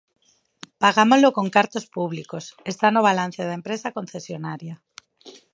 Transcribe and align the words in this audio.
Pagámolo 0.83 1.27
con 1.37 1.47
cartos 1.57 1.85
públicos, 1.95 2.45
está 2.71 2.87
no 2.91 3.01
balance 3.09 3.41
da 3.45 3.57
empresa 3.59 3.93
concesionaria. 3.97 4.75